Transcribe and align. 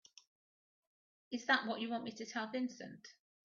Is 1.29 1.45
that 1.45 1.67
what 1.67 1.79
you 1.79 1.87
want 1.91 2.05
me 2.05 2.11
to 2.13 2.25
tell 2.25 2.47
Vincent? 2.49 3.07